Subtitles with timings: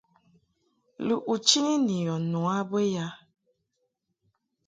[1.07, 3.05] Lɨʼ u chini ni yɔ nu a bə ya?